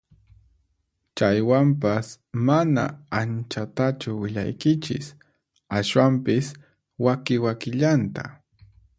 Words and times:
Chaywanpas 1.19 2.07
mana 2.47 2.85
anchatachu 3.19 4.09
willaykichis 4.21 5.05
ashwampis 5.81 6.45
waki 7.05 7.35
wakillanta 7.45 8.23